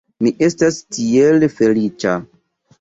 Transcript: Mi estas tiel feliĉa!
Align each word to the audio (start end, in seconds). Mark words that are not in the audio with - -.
Mi 0.27 0.29
estas 0.47 0.79
tiel 0.97 1.47
feliĉa! 1.61 2.19